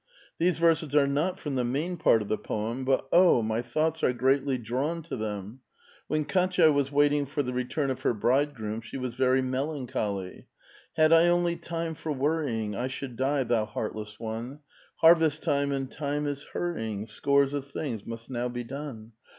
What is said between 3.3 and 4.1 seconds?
ni}* thoughts